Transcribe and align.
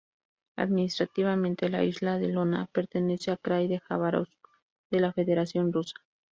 Administrativamente 0.57 1.69
la 1.69 1.83
isla 1.83 2.17
de 2.17 2.31
Iona 2.31 2.65
pertenece 2.71 3.29
al 3.29 3.39
krai 3.39 3.67
de 3.67 3.77
Jabárovsk 3.81 4.33
de 4.89 4.99
la 4.99 5.13
Federación 5.13 5.71
Rusa. 5.71 5.93